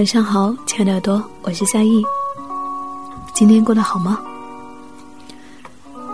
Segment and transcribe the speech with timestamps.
[0.00, 2.02] 晚上好，亲爱的耳朵，我是夏意。
[3.34, 4.18] 今天过得好吗？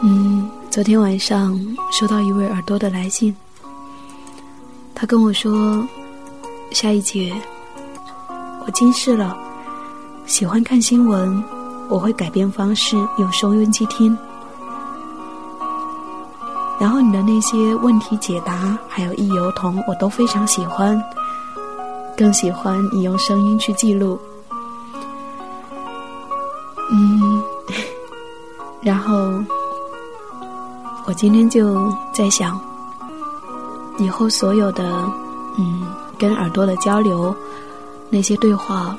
[0.03, 1.57] 嗯，昨天晚上
[1.93, 3.33] 收到一位耳朵的来信，
[4.93, 5.87] 他跟我说
[6.75, 7.33] ：“夏意姐，
[8.67, 9.39] 我近视了，
[10.27, 11.41] 喜欢看新闻，
[11.89, 14.19] 我会改变方式用收音机听。
[16.81, 21.01] 然后你的那些问题解答还有意犹同，我都非常喜欢。”
[22.17, 24.19] 更喜欢你用声音去记录，
[26.91, 27.43] 嗯，
[28.81, 29.33] 然后
[31.07, 32.59] 我今天就在想，
[33.99, 34.85] 以后所有的
[35.59, 35.87] 嗯
[36.19, 37.35] 跟耳朵的交流，
[38.09, 38.97] 那些对话，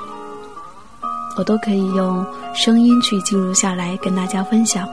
[1.38, 4.88] 我都可以用声音去记录下来跟大家分享。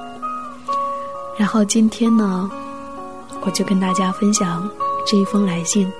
[1.37, 2.51] 然后今天呢，
[3.43, 4.67] 我就跟大家分享
[5.06, 5.93] 这一封来信。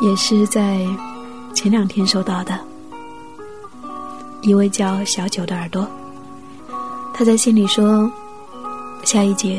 [0.00, 0.86] 也是在
[1.52, 2.58] 前两天收到的，
[4.40, 5.86] 一位叫小九的耳朵，
[7.12, 8.10] 他在信里说
[9.04, 9.58] ：“夏一杰，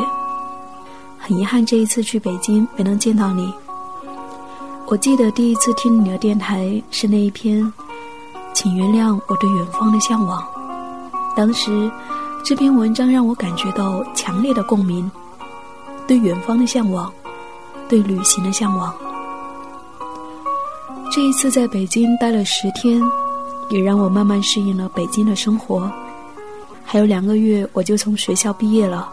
[1.20, 3.54] 很遗憾这一次去北京没能见到你。
[4.88, 7.72] 我记得第一次听你的电台是那一篇，
[8.52, 10.44] 请原谅我对远方的向往。
[11.36, 11.90] 当时
[12.44, 15.10] 这篇文章让我感觉到强烈的共鸣，
[16.08, 17.14] 对远方的向往，
[17.88, 18.92] 对旅行的向往。”
[21.14, 23.02] 这一次在北京待了十天，
[23.70, 25.92] 也让我慢慢适应了北京的生活。
[26.86, 29.12] 还有两个月我就从学校毕业了。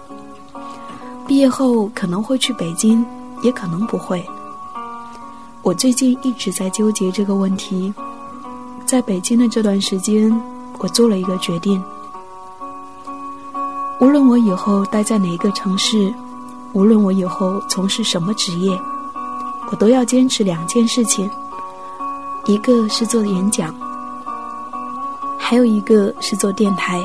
[1.26, 3.04] 毕业后可能会去北京，
[3.42, 4.24] 也可能不会。
[5.62, 7.92] 我最近一直在纠结这个问题。
[8.86, 10.32] 在北京的这段时间，
[10.78, 11.82] 我做了一个决定：
[14.00, 16.14] 无论我以后待在哪一个城市，
[16.74, 18.80] 无论我以后从事什么职业，
[19.72, 21.28] 我都要坚持两件事情。
[22.48, 23.74] 一个是做演讲，
[25.38, 26.98] 还有一个是做电台。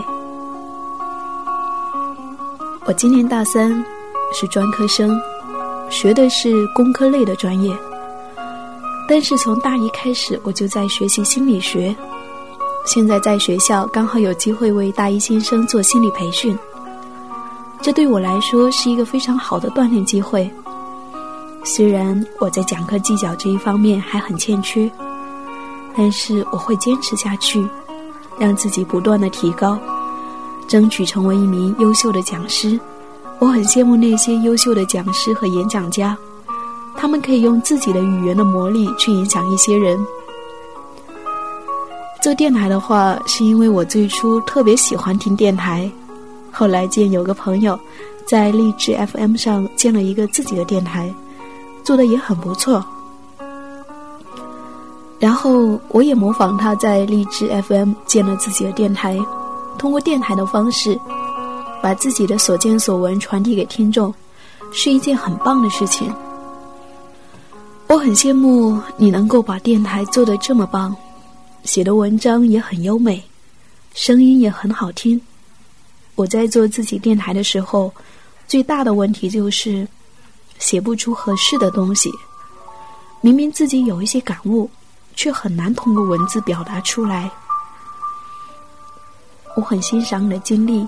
[2.85, 3.83] 我今年大三，
[4.33, 5.19] 是专科生，
[5.89, 7.75] 学的是工科类的专业。
[9.05, 11.93] 但是从大一开始，我就在学习心理学。
[12.85, 16.57] 现在在学校刚好有机会为大一新生做心理培训，
[17.81, 20.49] 这对我来说是一个非常好的锻炼机会。
[21.65, 24.89] 虽然我在讲课技巧这一方面还很欠缺。
[25.95, 27.65] 但是我会坚持下去，
[28.39, 29.77] 让自己不断的提高，
[30.67, 32.79] 争取成为一名优秀的讲师。
[33.39, 36.17] 我很羡慕那些优秀的讲师和演讲家，
[36.95, 39.99] 他们可以用自己的语言的魔力去影响一些人。
[42.21, 45.91] 做电台的话，是因为我最初特别喜欢听电台，
[46.51, 47.77] 后来见有个朋友
[48.25, 51.13] 在励志 FM 上建了一个自己的电台，
[51.83, 52.83] 做的也很不错。
[55.23, 59.17] 然后我也模仿他在荔枝 FM 建了自己的电台，
[59.77, 60.99] 通过电台的方式，
[61.81, 64.13] 把自己的所见所闻传递给听众，
[64.73, 66.13] 是一件很棒的事情。
[67.87, 70.93] 我很羡慕你能够把电台做得这么棒，
[71.63, 73.23] 写的文章也很优美，
[73.93, 75.21] 声音也很好听。
[76.15, 77.89] 我在做自己电台的时候，
[78.45, 79.87] 最大的问题就是
[80.59, 82.11] 写不出合适的东西，
[83.21, 84.69] 明明自己有一些感悟。
[85.15, 87.29] 却很难通过文字表达出来。
[89.55, 90.87] 我很欣赏你的经历，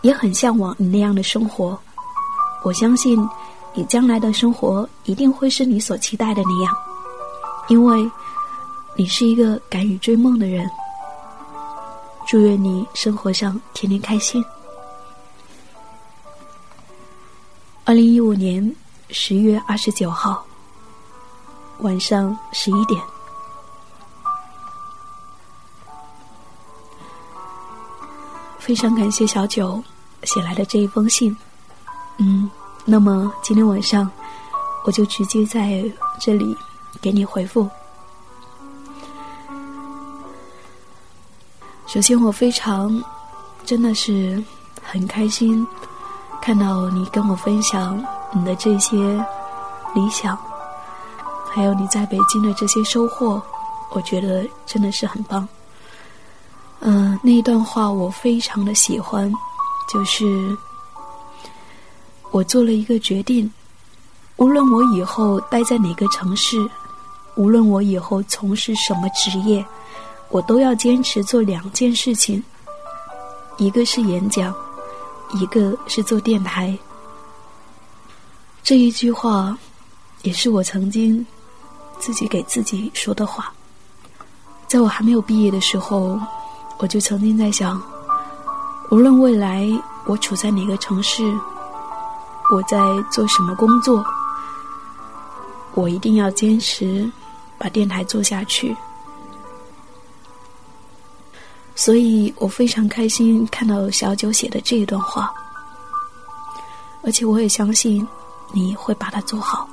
[0.00, 1.78] 也很向往你那样的生活。
[2.62, 3.18] 我相信
[3.74, 6.76] 你将来的生活一定会是你所期待的那样，
[7.68, 8.10] 因为
[8.96, 10.68] 你是一个敢于追梦的人。
[12.26, 14.44] 祝愿你生活上天天开心。
[17.84, 18.74] 二零一五年
[19.10, 20.44] 十月二十九号
[21.80, 23.00] 晚上十一点。
[28.62, 29.82] 非常感谢小九
[30.22, 31.36] 写来的这一封信，
[32.18, 32.48] 嗯，
[32.84, 34.08] 那么今天晚上
[34.84, 35.84] 我就直接在
[36.20, 36.56] 这里
[37.00, 37.68] 给你回复。
[41.88, 43.02] 首先，我非常
[43.64, 44.40] 真的是
[44.80, 45.66] 很开心
[46.40, 48.00] 看到你跟我分享
[48.32, 48.96] 你的这些
[49.92, 50.38] 理想，
[51.52, 53.42] 还有你在北京的这些收获，
[53.90, 55.46] 我觉得真的是很棒。
[56.84, 59.32] 嗯，那一段话我非常的喜欢，
[59.92, 60.56] 就是
[62.32, 63.48] 我做了一个决定，
[64.36, 66.68] 无论我以后待在哪个城市，
[67.36, 69.64] 无论我以后从事什么职业，
[70.28, 72.42] 我都要坚持做两件事情，
[73.58, 74.52] 一个是演讲，
[75.34, 76.76] 一个是做电台。
[78.64, 79.56] 这一句话，
[80.22, 81.24] 也是我曾经
[82.00, 83.54] 自己给自己说的话。
[84.66, 86.18] 在我还没有毕业的时候，
[86.78, 87.80] 我就曾经在想，
[88.90, 89.68] 无论未来
[90.06, 91.22] 我处在哪个城市，
[92.52, 92.78] 我在
[93.10, 94.04] 做什么工作，
[95.74, 97.08] 我一定要坚持
[97.56, 98.76] 把电台做下去。
[101.74, 105.32] 所以我非常开心看到小九写的这一段话，
[107.02, 108.06] 而且我也相信
[108.52, 109.68] 你会把它做好。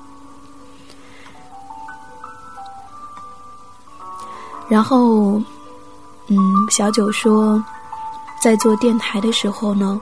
[4.69, 5.41] 然后，
[6.29, 6.37] 嗯，
[6.69, 7.63] 小九说，
[8.41, 9.99] 在做电台的时候呢，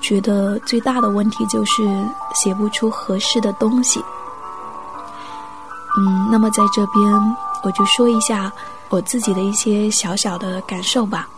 [0.00, 1.82] 觉得最大的问题就是
[2.34, 4.02] 写不出合适的东西。
[5.96, 8.52] 嗯，那么在这边我就说一下。
[8.90, 11.28] 我自己的一些小小的感受吧。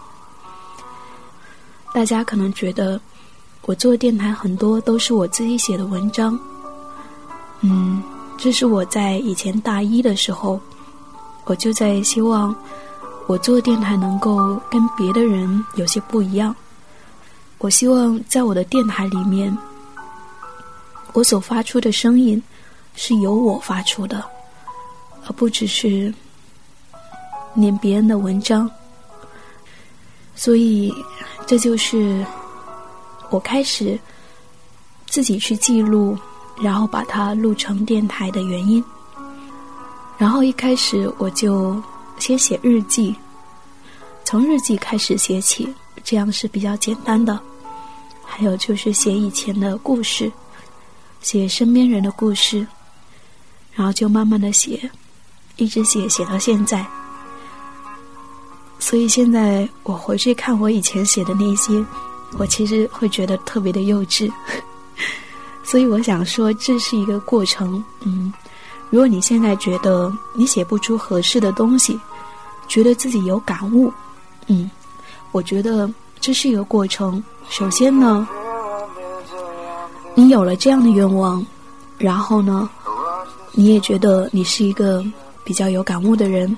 [1.94, 3.00] 大家可能觉得
[3.62, 6.38] 我做电台很多都是我自己写的文章，
[7.62, 8.02] 嗯，
[8.36, 10.60] 这是我在以前大一的时候，
[11.44, 12.54] 我就在希望
[13.26, 16.54] 我做电台能够跟别的人有些不一样。
[17.58, 19.56] 我希望在我的电台里面，
[21.12, 22.42] 我所发出的声音
[22.94, 24.24] 是由我发出的，
[25.26, 26.12] 而不只是。
[27.58, 28.70] 念别人的文章，
[30.34, 30.94] 所以
[31.46, 32.22] 这就是
[33.30, 33.98] 我开始
[35.06, 36.18] 自己去记录，
[36.60, 38.84] 然后把它录成电台的原因。
[40.18, 41.82] 然后一开始我就
[42.18, 43.14] 先写日记，
[44.24, 45.72] 从日记开始写起，
[46.02, 47.38] 这样是比较简单的。
[48.24, 50.30] 还有就是写以前的故事，
[51.20, 52.66] 写身边人的故事，
[53.72, 54.90] 然后就慢慢的写，
[55.56, 56.84] 一直写写到现在。
[58.78, 61.84] 所以现在我回去看我以前写的那些，
[62.38, 64.30] 我其实会觉得特别的幼稚。
[65.64, 67.82] 所以我想说，这是一个过程。
[68.00, 68.32] 嗯，
[68.90, 71.98] 如果你现在觉得你写不出合适的东西，
[72.68, 73.92] 觉得自己有感悟，
[74.46, 74.70] 嗯，
[75.32, 75.90] 我觉得
[76.20, 77.22] 这是一个过程。
[77.48, 78.26] 首先呢，
[80.14, 81.44] 你有了这样的愿望，
[81.98, 82.68] 然后呢，
[83.52, 85.04] 你也觉得你是一个
[85.44, 86.56] 比较有感悟的人，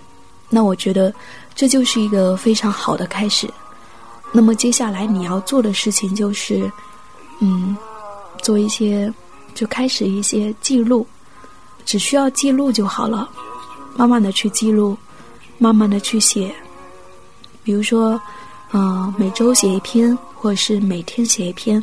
[0.48, 1.12] 那我觉得。
[1.58, 3.50] 这就是一个非常好的开始。
[4.30, 6.70] 那么接下来你要做的事情就是，
[7.40, 7.76] 嗯，
[8.40, 9.12] 做一些，
[9.56, 11.04] 就开始一些记录，
[11.88, 13.26] 只需要记录就好了。
[13.96, 14.94] 慢慢的去记录，
[15.56, 16.55] 慢慢的去写。
[17.64, 18.20] 比如说，
[18.73, 21.82] 呃，每周写一篇，或者是每天写一篇。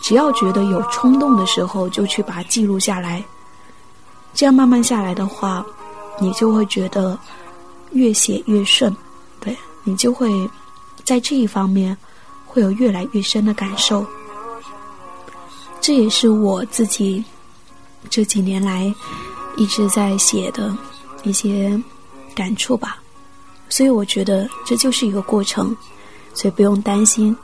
[0.00, 3.22] 只要觉得有冲动的时候，就去把它记录下来。
[4.32, 5.62] 这样慢慢下来的话，
[6.18, 7.18] 你就会觉得。
[7.94, 8.90] 越写越顺，
[9.38, 9.54] 对
[9.84, 10.30] 你就会
[11.04, 11.94] 在这一方面
[12.46, 14.02] 会有越来越深的感受。
[15.78, 17.22] 这也是我自己
[18.10, 18.92] 这几年来
[19.56, 20.76] 一直在写的
[21.22, 21.80] 一些
[22.34, 22.98] 感触吧。
[23.68, 25.76] 所以我觉得这就是一个过程，
[26.34, 27.36] 所以不用担心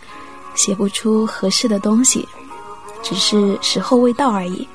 [0.55, 2.29] 写不出合适的东西，
[3.03, 4.67] 只是时候未到而已。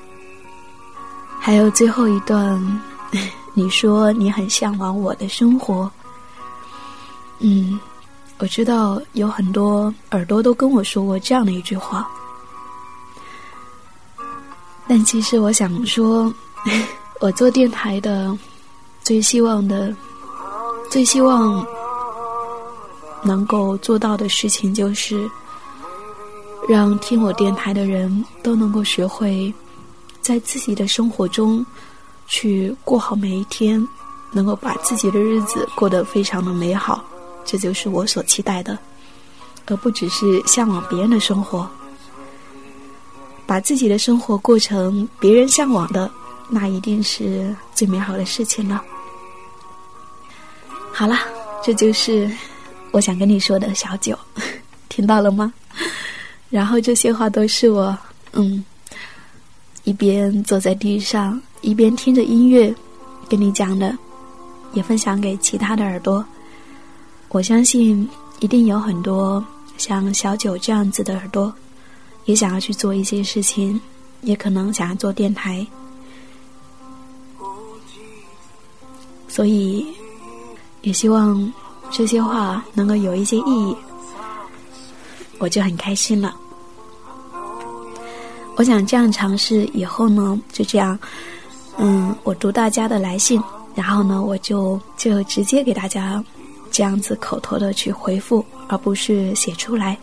[1.39, 2.81] 还有最后一段。
[3.55, 5.87] 你说你很向往我的生活，
[7.37, 7.79] 嗯，
[8.39, 12.09] 我知道有很多耳朵都跟我说过这样的一句话，
[14.95, 16.31] 但其实我想说，
[17.19, 18.31] 我做电台的
[19.01, 19.91] 最希望的、
[20.87, 21.65] 最希望
[23.23, 25.27] 能够做到的事情，就是
[26.69, 29.51] 让听我电台的人都能够学会
[30.21, 31.65] 在自己的生活中。
[32.27, 33.83] 去过好每一天，
[34.31, 37.03] 能够把自己的日子过得非常的美好，
[37.43, 38.77] 这就是我所期待的，
[39.65, 41.67] 而不只是向往别人的生活。
[43.45, 46.09] 把自己的生活过成别人向往的，
[46.49, 48.83] 那一定是最美好的事情了。
[50.91, 51.17] 好了，
[51.63, 52.29] 这就是
[52.91, 54.17] 我想跟你说的小九，
[54.89, 55.53] 听到了吗？
[56.49, 57.97] 然后这些话都是我，
[58.33, 58.63] 嗯，
[59.83, 61.41] 一边坐在地上。
[61.61, 62.75] 一边听着音乐，
[63.29, 63.97] 跟你讲的，
[64.73, 66.23] 也分享给其他的耳朵。
[67.29, 68.05] 我相信
[68.41, 69.43] 一定有很多
[69.77, 71.51] 像小九这样子的耳朵，
[72.25, 73.79] 也想要去做一些事情，
[74.21, 75.65] 也可能想要做电台。
[79.27, 79.85] 所以，
[80.81, 81.51] 也希望
[81.91, 83.75] 这些话能够有一些意义，
[85.39, 86.35] 我就很开心了。
[88.55, 90.97] 我想这样尝试以后呢，就这样。
[91.77, 93.41] 嗯，我读大家的来信，
[93.73, 96.23] 然后呢，我就就直接给大家
[96.69, 99.97] 这样子口头的去回复，而不是写出来。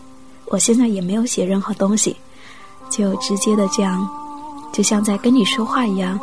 [0.51, 2.13] 我现在也没有写任何东西，
[2.89, 4.05] 就直接的这样，
[4.73, 6.19] 就像在跟你说话一样，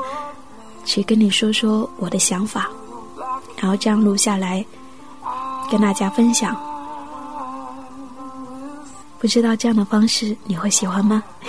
[0.85, 2.69] 去跟你说说我的想法，
[3.57, 4.63] 然后这样录下来，
[5.71, 6.55] 跟大家分享。
[9.19, 11.25] 不知道这样的方式你会喜欢吗？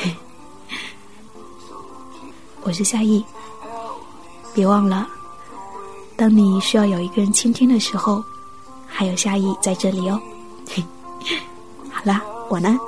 [2.64, 3.22] 我是夏意，
[4.54, 5.06] 别忘了，
[6.16, 8.24] 当你需要有一个人倾听的时候，
[8.88, 10.18] 还有夏意在这里哦。
[11.92, 12.80] 好啦，晚安，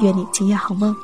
[0.00, 0.94] 愿你今夜好梦。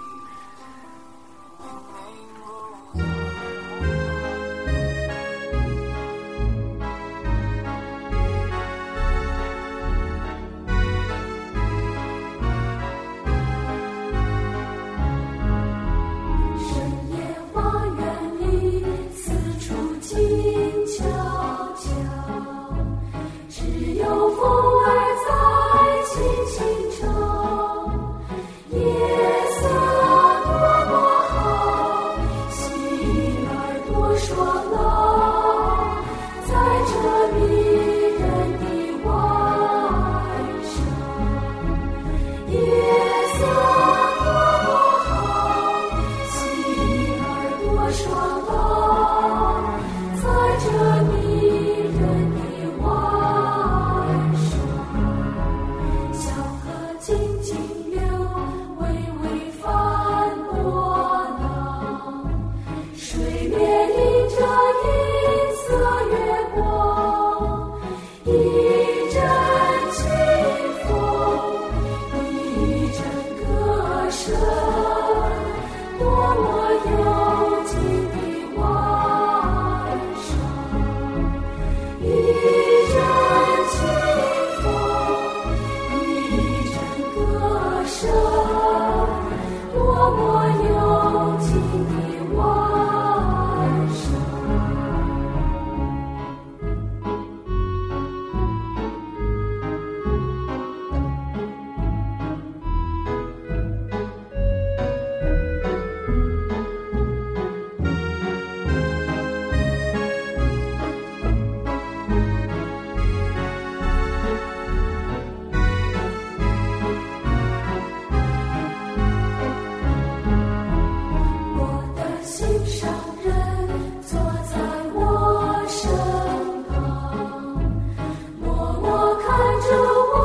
[129.20, 129.26] 看
[129.60, 129.66] 着
[130.14, 130.16] 我，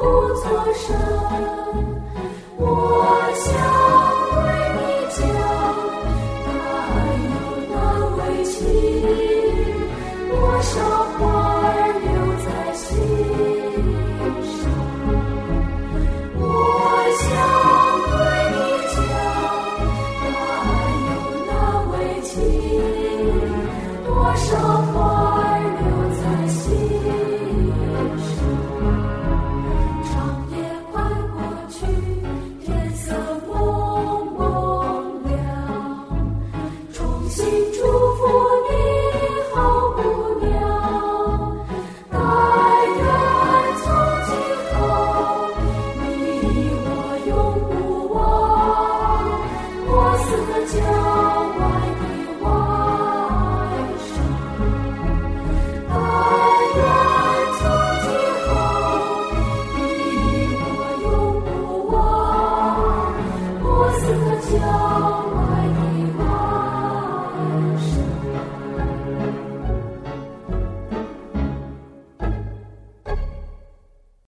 [0.00, 0.02] 不
[0.40, 0.84] 作声。
[2.56, 2.64] 我
[3.34, 3.46] 想
[4.30, 4.36] 对
[4.76, 4.78] 你
[5.16, 5.18] 讲，
[6.46, 6.48] 但
[7.30, 7.32] 有
[7.70, 7.74] 难
[8.16, 8.54] 为情。
[10.28, 10.72] 多少
[11.16, 11.18] 话
[11.62, 11.66] 儿
[12.04, 12.08] 留
[12.44, 12.86] 在心
[14.44, 14.58] 上？
[16.38, 16.42] 我
[17.18, 17.22] 想
[18.10, 18.12] 对
[18.54, 18.56] 你
[18.94, 18.98] 讲，
[20.22, 20.28] 但
[21.06, 21.10] 有
[21.46, 21.48] 难
[21.92, 22.28] 为情。
[24.06, 24.48] 多少
[24.92, 24.98] 花？